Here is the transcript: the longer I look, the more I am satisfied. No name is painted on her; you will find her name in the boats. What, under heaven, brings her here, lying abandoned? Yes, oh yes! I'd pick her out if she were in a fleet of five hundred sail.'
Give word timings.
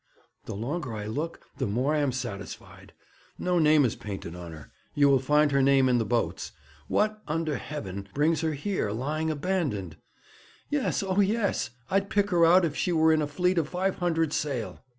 the 0.45 0.55
longer 0.55 0.95
I 0.95 1.05
look, 1.05 1.45
the 1.59 1.67
more 1.67 1.93
I 1.93 1.99
am 1.99 2.11
satisfied. 2.11 2.93
No 3.37 3.59
name 3.59 3.85
is 3.85 3.95
painted 3.95 4.35
on 4.35 4.51
her; 4.51 4.71
you 4.95 5.07
will 5.07 5.19
find 5.19 5.51
her 5.51 5.61
name 5.61 5.87
in 5.87 5.99
the 5.99 6.05
boats. 6.05 6.53
What, 6.87 7.21
under 7.27 7.57
heaven, 7.57 8.09
brings 8.15 8.41
her 8.41 8.53
here, 8.53 8.89
lying 8.89 9.29
abandoned? 9.29 9.97
Yes, 10.71 11.03
oh 11.03 11.19
yes! 11.19 11.69
I'd 11.91 12.09
pick 12.09 12.31
her 12.31 12.43
out 12.47 12.65
if 12.65 12.75
she 12.75 12.91
were 12.91 13.13
in 13.13 13.21
a 13.21 13.27
fleet 13.27 13.59
of 13.59 13.69
five 13.69 13.97
hundred 13.97 14.33
sail.' 14.33 14.79